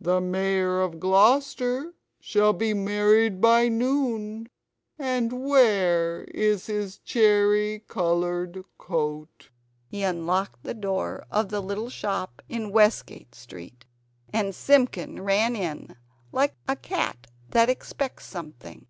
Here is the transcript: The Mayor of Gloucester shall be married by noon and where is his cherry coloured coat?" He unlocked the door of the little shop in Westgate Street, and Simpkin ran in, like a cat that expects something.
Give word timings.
The 0.00 0.18
Mayor 0.18 0.80
of 0.80 0.98
Gloucester 0.98 1.92
shall 2.18 2.54
be 2.54 2.72
married 2.72 3.38
by 3.38 3.68
noon 3.68 4.48
and 4.98 5.30
where 5.44 6.24
is 6.32 6.64
his 6.68 6.96
cherry 7.00 7.80
coloured 7.86 8.64
coat?" 8.78 9.50
He 9.86 10.02
unlocked 10.02 10.62
the 10.62 10.72
door 10.72 11.26
of 11.30 11.50
the 11.50 11.60
little 11.60 11.90
shop 11.90 12.40
in 12.48 12.70
Westgate 12.72 13.34
Street, 13.34 13.84
and 14.32 14.54
Simpkin 14.54 15.20
ran 15.20 15.54
in, 15.54 15.94
like 16.32 16.54
a 16.66 16.76
cat 16.76 17.26
that 17.50 17.68
expects 17.68 18.24
something. 18.24 18.86